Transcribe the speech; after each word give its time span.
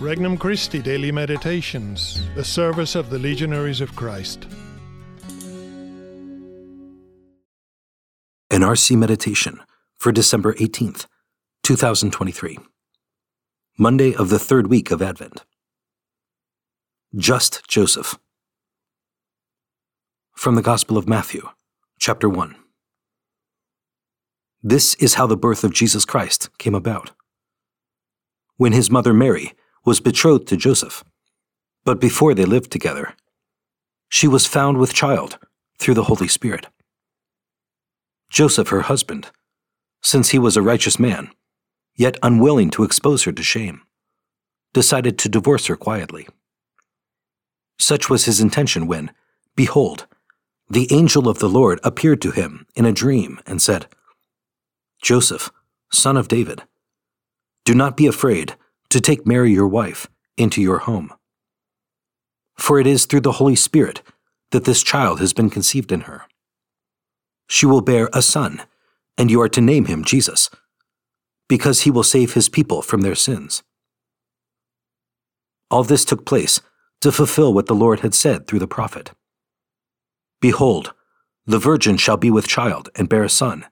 Regnum 0.00 0.38
Christi 0.38 0.80
Daily 0.80 1.10
Meditations, 1.10 2.22
the 2.36 2.44
service 2.44 2.94
of 2.94 3.10
the 3.10 3.18
Legionaries 3.18 3.80
of 3.80 3.96
Christ. 3.96 4.46
An 8.48 8.60
RC 8.60 8.96
Meditation 8.96 9.58
for 9.96 10.12
December 10.12 10.54
18th, 10.54 11.06
2023. 11.64 12.58
Monday 13.76 14.14
of 14.14 14.28
the 14.28 14.38
third 14.38 14.68
week 14.68 14.92
of 14.92 15.02
Advent. 15.02 15.44
Just 17.16 17.66
Joseph. 17.66 18.20
From 20.30 20.54
the 20.54 20.62
Gospel 20.62 20.96
of 20.96 21.08
Matthew, 21.08 21.48
chapter 21.98 22.28
1. 22.28 22.54
This 24.62 24.94
is 24.94 25.14
how 25.14 25.26
the 25.26 25.36
birth 25.36 25.64
of 25.64 25.74
Jesus 25.74 26.04
Christ 26.04 26.56
came 26.58 26.76
about. 26.76 27.10
When 28.58 28.70
his 28.70 28.92
mother 28.92 29.12
Mary 29.12 29.54
was 29.88 30.00
betrothed 30.00 30.46
to 30.46 30.54
Joseph, 30.54 31.02
but 31.82 31.98
before 31.98 32.34
they 32.34 32.44
lived 32.44 32.70
together, 32.70 33.14
she 34.10 34.28
was 34.28 34.44
found 34.44 34.76
with 34.76 34.92
child 34.92 35.38
through 35.78 35.94
the 35.94 36.04
Holy 36.10 36.28
Spirit. 36.28 36.66
Joseph, 38.28 38.68
her 38.68 38.82
husband, 38.82 39.30
since 40.02 40.28
he 40.28 40.38
was 40.38 40.58
a 40.58 40.62
righteous 40.70 40.98
man, 40.98 41.30
yet 41.96 42.18
unwilling 42.22 42.68
to 42.68 42.84
expose 42.84 43.22
her 43.22 43.32
to 43.32 43.42
shame, 43.42 43.80
decided 44.74 45.16
to 45.16 45.28
divorce 45.30 45.68
her 45.68 45.76
quietly. 45.76 46.28
Such 47.78 48.10
was 48.10 48.26
his 48.26 48.42
intention 48.42 48.86
when, 48.86 49.10
behold, 49.56 50.06
the 50.68 50.92
angel 50.92 51.30
of 51.30 51.38
the 51.38 51.48
Lord 51.48 51.80
appeared 51.82 52.20
to 52.20 52.30
him 52.30 52.66
in 52.76 52.84
a 52.84 52.92
dream 52.92 53.40
and 53.46 53.62
said, 53.62 53.86
Joseph, 55.00 55.50
son 55.90 56.18
of 56.18 56.28
David, 56.28 56.64
do 57.64 57.74
not 57.74 57.96
be 57.96 58.06
afraid 58.06 58.54
to 58.90 59.00
take 59.00 59.26
Mary 59.26 59.52
your 59.52 59.68
wife 59.68 60.06
into 60.36 60.62
your 60.62 60.78
home. 60.78 61.12
For 62.56 62.80
it 62.80 62.86
is 62.86 63.06
through 63.06 63.20
the 63.20 63.32
Holy 63.32 63.56
Spirit 63.56 64.02
that 64.50 64.64
this 64.64 64.82
child 64.82 65.20
has 65.20 65.32
been 65.32 65.50
conceived 65.50 65.92
in 65.92 66.02
her. 66.02 66.22
She 67.48 67.66
will 67.66 67.80
bear 67.80 68.08
a 68.12 68.22
son, 68.22 68.62
and 69.16 69.30
you 69.30 69.40
are 69.40 69.48
to 69.48 69.60
name 69.60 69.86
him 69.86 70.04
Jesus, 70.04 70.50
because 71.48 71.82
he 71.82 71.90
will 71.90 72.02
save 72.02 72.34
his 72.34 72.48
people 72.48 72.82
from 72.82 73.02
their 73.02 73.14
sins. 73.14 73.62
All 75.70 75.84
this 75.84 76.04
took 76.04 76.24
place 76.24 76.60
to 77.00 77.12
fulfill 77.12 77.52
what 77.52 77.66
the 77.66 77.74
Lord 77.74 78.00
had 78.00 78.14
said 78.14 78.46
through 78.46 78.58
the 78.58 78.66
prophet 78.66 79.12
Behold, 80.40 80.94
the 81.46 81.58
virgin 81.58 81.96
shall 81.96 82.16
be 82.16 82.30
with 82.30 82.46
child 82.46 82.90
and 82.94 83.08
bear 83.08 83.24
a 83.24 83.28
son, 83.28 83.66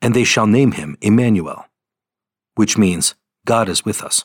and 0.00 0.14
they 0.14 0.24
shall 0.24 0.46
name 0.46 0.72
him 0.72 0.96
Emmanuel, 1.00 1.66
which 2.54 2.78
means 2.78 3.14
God 3.44 3.68
is 3.68 3.84
with 3.84 4.02
us. 4.02 4.24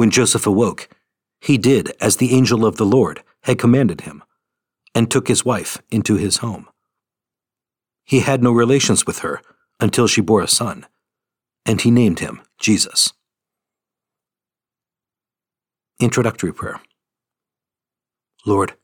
When 0.00 0.10
Joseph 0.10 0.46
awoke, 0.46 0.88
he 1.42 1.58
did 1.58 1.92
as 2.00 2.16
the 2.16 2.32
angel 2.34 2.64
of 2.64 2.76
the 2.76 2.86
Lord 2.86 3.22
had 3.42 3.58
commanded 3.58 4.00
him, 4.00 4.24
and 4.94 5.10
took 5.10 5.28
his 5.28 5.44
wife 5.44 5.76
into 5.90 6.16
his 6.16 6.38
home. 6.38 6.70
He 8.04 8.20
had 8.20 8.42
no 8.42 8.50
relations 8.50 9.04
with 9.04 9.18
her 9.18 9.42
until 9.78 10.06
she 10.06 10.22
bore 10.22 10.40
a 10.40 10.48
son, 10.48 10.86
and 11.66 11.82
he 11.82 11.90
named 11.90 12.20
him 12.20 12.40
Jesus. 12.58 13.12
Introductory 16.00 16.54
Prayer 16.54 16.80
Lord, 18.46 18.76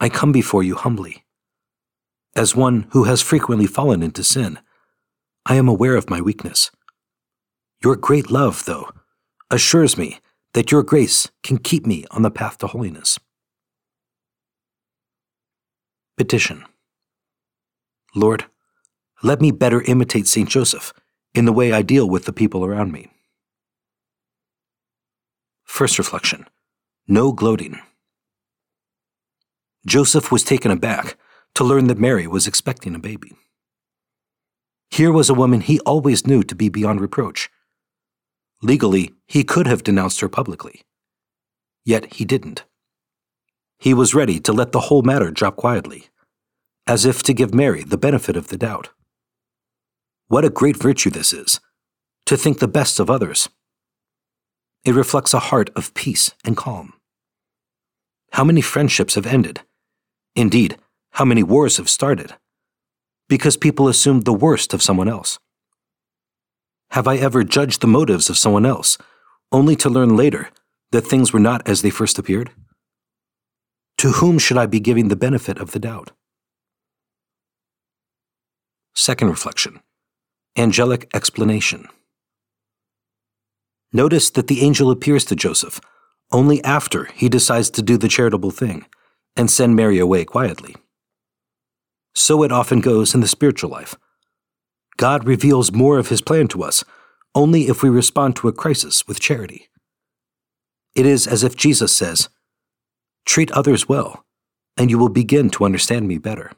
I 0.00 0.08
come 0.08 0.32
before 0.32 0.64
you 0.64 0.74
humbly. 0.74 1.24
As 2.34 2.56
one 2.56 2.88
who 2.90 3.04
has 3.04 3.22
frequently 3.22 3.68
fallen 3.68 4.02
into 4.02 4.24
sin, 4.24 4.58
I 5.46 5.54
am 5.54 5.68
aware 5.68 5.94
of 5.94 6.10
my 6.10 6.20
weakness. 6.20 6.72
Your 7.80 7.94
great 7.94 8.28
love, 8.28 8.64
though, 8.64 8.90
assures 9.48 9.96
me 9.96 10.18
that 10.54 10.70
your 10.70 10.82
grace 10.82 11.30
can 11.42 11.58
keep 11.58 11.86
me 11.86 12.04
on 12.10 12.22
the 12.22 12.30
path 12.30 12.58
to 12.58 12.66
holiness. 12.66 13.18
Petition 16.16 16.64
Lord, 18.14 18.44
let 19.22 19.40
me 19.40 19.50
better 19.50 19.80
imitate 19.82 20.26
St. 20.26 20.48
Joseph 20.48 20.92
in 21.34 21.46
the 21.46 21.52
way 21.52 21.72
I 21.72 21.82
deal 21.82 22.08
with 22.08 22.26
the 22.26 22.32
people 22.32 22.64
around 22.64 22.92
me. 22.92 23.10
First 25.64 25.98
reflection 25.98 26.46
No 27.08 27.32
gloating. 27.32 27.78
Joseph 29.86 30.30
was 30.30 30.44
taken 30.44 30.70
aback 30.70 31.16
to 31.54 31.64
learn 31.64 31.86
that 31.86 31.98
Mary 31.98 32.26
was 32.26 32.46
expecting 32.46 32.94
a 32.94 33.00
baby. 33.00 33.32
Here 34.90 35.10
was 35.10 35.30
a 35.30 35.34
woman 35.34 35.62
he 35.62 35.80
always 35.80 36.26
knew 36.26 36.42
to 36.42 36.54
be 36.54 36.68
beyond 36.68 37.00
reproach 37.00 37.50
Legally, 38.62 39.12
he 39.26 39.42
could 39.42 39.66
have 39.66 39.82
denounced 39.82 40.20
her 40.20 40.28
publicly. 40.28 40.82
Yet 41.84 42.14
he 42.14 42.24
didn't. 42.24 42.64
He 43.78 43.92
was 43.92 44.14
ready 44.14 44.38
to 44.40 44.52
let 44.52 44.70
the 44.70 44.80
whole 44.80 45.02
matter 45.02 45.32
drop 45.32 45.56
quietly, 45.56 46.06
as 46.86 47.04
if 47.04 47.24
to 47.24 47.34
give 47.34 47.52
Mary 47.52 47.82
the 47.82 47.98
benefit 47.98 48.36
of 48.36 48.48
the 48.48 48.56
doubt. 48.56 48.90
What 50.28 50.44
a 50.44 50.50
great 50.50 50.76
virtue 50.76 51.10
this 51.10 51.32
is, 51.32 51.58
to 52.26 52.36
think 52.36 52.60
the 52.60 52.68
best 52.68 53.00
of 53.00 53.10
others. 53.10 53.48
It 54.84 54.94
reflects 54.94 55.34
a 55.34 55.40
heart 55.40 55.70
of 55.74 55.94
peace 55.94 56.30
and 56.44 56.56
calm. 56.56 56.92
How 58.32 58.44
many 58.44 58.60
friendships 58.60 59.16
have 59.16 59.26
ended? 59.26 59.62
Indeed, 60.36 60.78
how 61.10 61.24
many 61.24 61.42
wars 61.42 61.76
have 61.76 61.90
started? 61.90 62.34
Because 63.28 63.56
people 63.56 63.88
assumed 63.88 64.24
the 64.24 64.32
worst 64.32 64.72
of 64.72 64.82
someone 64.82 65.08
else. 65.08 65.38
Have 66.92 67.08
I 67.08 67.16
ever 67.16 67.42
judged 67.42 67.80
the 67.80 67.86
motives 67.86 68.28
of 68.28 68.36
someone 68.36 68.66
else, 68.66 68.98
only 69.50 69.76
to 69.76 69.88
learn 69.88 70.14
later 70.14 70.50
that 70.90 71.06
things 71.06 71.32
were 71.32 71.40
not 71.40 71.66
as 71.66 71.80
they 71.80 71.88
first 71.88 72.18
appeared? 72.18 72.50
To 73.96 74.10
whom 74.10 74.38
should 74.38 74.58
I 74.58 74.66
be 74.66 74.78
giving 74.78 75.08
the 75.08 75.16
benefit 75.16 75.56
of 75.56 75.70
the 75.70 75.78
doubt? 75.78 76.10
Second 78.94 79.28
reflection 79.28 79.80
Angelic 80.54 81.08
explanation. 81.14 81.88
Notice 83.90 84.28
that 84.28 84.48
the 84.48 84.60
angel 84.60 84.90
appears 84.90 85.24
to 85.26 85.34
Joseph 85.34 85.80
only 86.30 86.62
after 86.62 87.06
he 87.14 87.30
decides 87.30 87.70
to 87.70 87.80
do 87.80 87.96
the 87.96 88.08
charitable 88.08 88.50
thing 88.50 88.84
and 89.34 89.50
send 89.50 89.74
Mary 89.74 89.98
away 89.98 90.26
quietly. 90.26 90.76
So 92.14 92.42
it 92.42 92.52
often 92.52 92.82
goes 92.82 93.14
in 93.14 93.22
the 93.22 93.28
spiritual 93.28 93.70
life. 93.70 93.96
God 95.02 95.26
reveals 95.26 95.72
more 95.72 95.98
of 95.98 96.10
his 96.10 96.20
plan 96.20 96.46
to 96.46 96.62
us 96.62 96.84
only 97.34 97.62
if 97.62 97.82
we 97.82 97.88
respond 97.88 98.36
to 98.36 98.46
a 98.46 98.52
crisis 98.52 99.04
with 99.08 99.18
charity. 99.18 99.68
It 100.94 101.06
is 101.06 101.26
as 101.26 101.42
if 101.42 101.56
Jesus 101.56 101.92
says, 101.92 102.28
Treat 103.24 103.50
others 103.50 103.88
well, 103.88 104.24
and 104.76 104.90
you 104.90 105.00
will 105.00 105.08
begin 105.08 105.50
to 105.50 105.64
understand 105.64 106.06
me 106.06 106.18
better. 106.18 106.52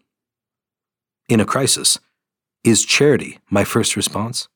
In 1.26 1.40
a 1.40 1.46
crisis, 1.46 1.98
is 2.62 2.84
charity 2.84 3.38
my 3.48 3.64
first 3.64 3.96
response? 3.96 4.46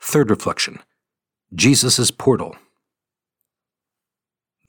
Third 0.00 0.30
reflection 0.30 0.78
Jesus' 1.52 2.12
portal. 2.12 2.54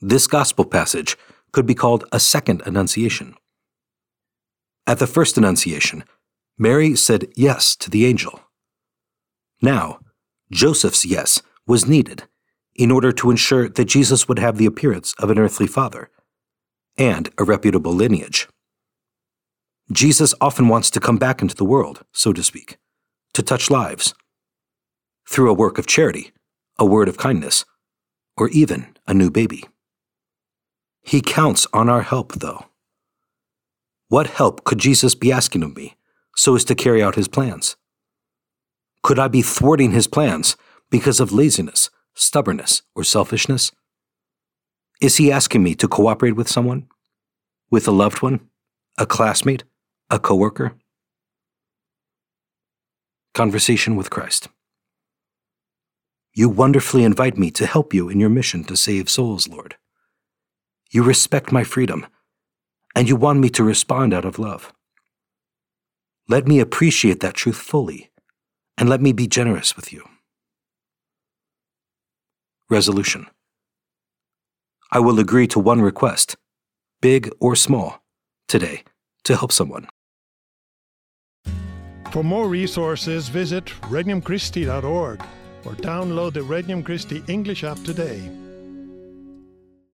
This 0.02 0.26
gospel 0.26 0.66
passage 0.66 1.16
could 1.52 1.68
be 1.68 1.76
called 1.76 2.06
a 2.12 2.20
second 2.20 2.64
annunciation. 2.66 3.36
At 4.88 4.98
the 4.98 5.06
first 5.06 5.38
annunciation, 5.38 6.04
Mary 6.62 6.94
said 6.94 7.32
yes 7.38 7.74
to 7.78 7.90
the 7.90 8.06
angel. 8.06 8.42
Now, 9.62 10.00
Joseph's 10.52 11.06
yes 11.06 11.42
was 11.66 11.88
needed 11.88 12.24
in 12.76 12.92
order 12.92 13.14
to 13.14 13.32
ensure 13.32 13.70
that 13.70 13.86
Jesus 13.86 14.28
would 14.28 14.40
have 14.40 14.58
the 14.58 14.66
appearance 14.66 15.16
of 15.20 15.30
an 15.30 15.40
earthly 15.40 15.68
father 15.68 16.10
and 16.98 17.30
a 17.38 17.46
reputable 17.46 17.94
lineage. 17.94 18.50
Jesus 19.90 20.36
often 20.42 20.68
wants 20.68 20.92
to 20.92 21.00
come 21.00 21.18
back 21.18 21.42
into 21.42 21.56
the 21.56 21.66
world, 21.66 22.04
so 22.12 22.34
to 22.34 22.44
speak, 22.44 22.78
to 23.34 23.42
touch 23.42 23.70
lives 23.70 24.14
through 25.30 25.50
a 25.50 25.54
work 25.54 25.78
of 25.78 25.88
charity, 25.88 26.32
a 26.78 26.86
word 26.86 27.08
of 27.08 27.18
kindness, 27.18 27.64
or 28.36 28.50
even 28.50 28.98
a 29.08 29.14
new 29.14 29.32
baby. 29.32 29.64
He 31.02 31.22
counts 31.22 31.68
on 31.72 31.88
our 31.88 32.02
help, 32.02 32.34
though. 32.34 32.66
What 34.10 34.28
help 34.28 34.66
could 34.66 34.80
Jesus 34.80 35.16
be 35.16 35.32
asking 35.32 35.64
of 35.64 35.76
me 35.76 35.96
so 36.40 36.56
as 36.56 36.64
to 36.64 36.74
carry 36.74 37.04
out 37.04 37.16
his 37.16 37.28
plans? 37.28 37.76
Could 39.04 39.20
I 39.20 39.28
be 39.28 39.42
thwarting 39.42 39.92
his 39.92 40.08
plans 40.08 40.56
because 40.90 41.20
of 41.20 41.34
laziness, 41.34 41.90
stubbornness, 42.16 42.82
or 42.96 43.04
selfishness? 43.04 43.74
Is 45.02 45.18
he 45.18 45.34
asking 45.34 45.64
me 45.64 45.76
to 45.76 45.90
cooperate 45.90 46.38
with 46.38 46.48
someone? 46.48 46.88
With 47.70 47.90
a 47.90 47.92
loved 47.92 48.22
one? 48.22 48.40
A 48.98 49.06
classmate? 49.06 49.66
A 50.10 50.18
coworker? 50.18 50.76
Conversation 53.34 53.98
with 53.98 54.10
Christ. 54.10 54.48
You 56.34 56.48
wonderfully 56.48 57.04
invite 57.04 57.38
me 57.38 57.52
to 57.52 57.66
help 57.66 57.94
you 57.94 58.08
in 58.08 58.18
your 58.18 58.30
mission 58.30 58.64
to 58.66 58.78
save 58.78 59.10
souls, 59.10 59.50
Lord. 59.50 59.76
You 60.90 61.04
respect 61.04 61.52
my 61.52 61.66
freedom, 61.66 62.08
and 62.96 63.10
you 63.10 63.18
want 63.18 63.42
me 63.42 63.50
to 63.50 63.64
respond 63.64 64.14
out 64.14 64.24
of 64.24 64.40
love. 64.40 64.72
Let 66.30 66.48
me 66.48 66.60
appreciate 66.60 67.20
that 67.20 67.34
truth 67.34 67.58
fully, 67.58 68.12
and 68.78 68.88
let 68.88 69.02
me 69.02 69.12
be 69.12 69.28
generous 69.28 69.76
with 69.76 69.92
you. 69.92 70.04
resolution. 72.70 73.26
I 74.92 75.00
will 75.00 75.20
agree 75.20 75.48
to 75.48 75.60
one 75.60 75.82
request, 75.82 76.36
big 77.02 77.30
or 77.40 77.56
small, 77.56 78.02
today 78.48 78.84
to 79.24 79.36
help 79.36 79.52
someone. 79.52 79.88
For 82.12 82.24
more 82.24 82.48
resources, 82.48 83.30
visit 83.30 83.66
regnumchristi.org 83.90 85.22
or 85.66 85.74
download 85.74 86.34
the 86.34 86.42
Regnum 86.42 86.84
Christi 86.84 87.24
English 87.28 87.64
app 87.64 87.84
today. 87.84 88.49